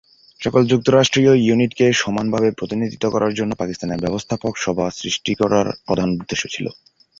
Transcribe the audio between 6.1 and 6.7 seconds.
উদ্দেশ্য ছিল।